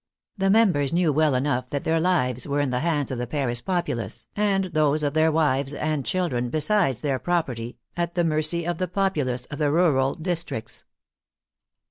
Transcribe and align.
The 0.35 0.49
members 0.49 0.91
knew 0.91 1.13
v/ell 1.13 1.35
enough 1.35 1.69
that 1.69 1.83
their 1.83 1.99
lives 1.99 2.47
were 2.47 2.59
in 2.59 2.71
the 2.71 2.79
hands 2.79 3.11
of 3.11 3.19
the 3.19 3.27
Paris 3.27 3.61
populace, 3.61 4.25
and 4.35 4.63
those 4.65 5.03
of 5.03 5.13
their 5.13 5.31
wives 5.31 5.75
and 5.75 6.03
children, 6.03 6.49
besides 6.49 7.01
their 7.01 7.19
property, 7.19 7.77
at 7.95 8.15
the 8.15 8.23
mercy 8.23 8.65
of 8.65 8.79
the 8.79 8.87
populace 8.87 9.45
of 9.51 9.59
the 9.59 9.69
rural 9.71 10.15
districts. 10.15 10.85